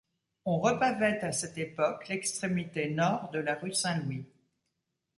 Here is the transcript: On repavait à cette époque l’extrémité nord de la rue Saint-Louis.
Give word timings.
On 0.45 0.57
repavait 0.59 1.19
à 1.19 1.31
cette 1.31 1.59
époque 1.59 2.07
l’extrémité 2.07 2.89
nord 2.89 3.29
de 3.29 3.37
la 3.37 3.53
rue 3.53 3.71
Saint-Louis. 3.75 4.25